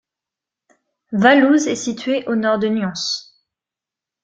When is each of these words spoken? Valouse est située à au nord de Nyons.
Valouse 1.11 1.67
est 1.67 1.75
située 1.75 2.25
à 2.25 2.31
au 2.31 2.35
nord 2.35 2.57
de 2.57 2.67
Nyons. 2.67 3.21